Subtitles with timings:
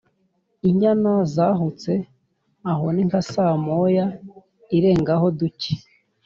[0.69, 1.91] inyana zahutse
[2.71, 4.07] (aho ni nka saa moya
[4.75, 5.73] irengaho duke)